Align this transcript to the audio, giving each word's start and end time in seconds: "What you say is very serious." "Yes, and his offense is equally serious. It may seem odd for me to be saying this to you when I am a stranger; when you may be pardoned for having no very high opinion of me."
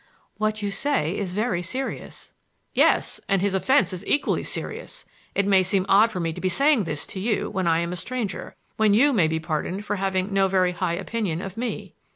"What 0.37 0.63
you 0.63 0.71
say 0.71 1.15
is 1.15 1.31
very 1.31 1.61
serious." 1.61 2.33
"Yes, 2.73 3.21
and 3.29 3.39
his 3.39 3.53
offense 3.53 3.93
is 3.93 4.03
equally 4.07 4.41
serious. 4.41 5.05
It 5.35 5.45
may 5.45 5.61
seem 5.61 5.85
odd 5.87 6.11
for 6.11 6.19
me 6.19 6.33
to 6.33 6.41
be 6.41 6.49
saying 6.49 6.85
this 6.85 7.05
to 7.05 7.19
you 7.19 7.51
when 7.51 7.67
I 7.67 7.81
am 7.81 7.93
a 7.93 7.95
stranger; 7.95 8.55
when 8.77 8.95
you 8.95 9.13
may 9.13 9.27
be 9.27 9.39
pardoned 9.39 9.85
for 9.85 9.97
having 9.97 10.33
no 10.33 10.47
very 10.47 10.71
high 10.71 10.95
opinion 10.95 11.39
of 11.39 11.55
me." 11.55 11.93